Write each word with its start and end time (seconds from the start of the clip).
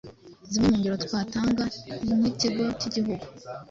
Zimwe 0.51 0.67
mu 0.73 0.77
ngero 0.81 0.95
twatanga 1.05 1.63
ni 2.03 2.13
nk’Ikigo 2.19 2.63
k’Igihugu 2.79 3.25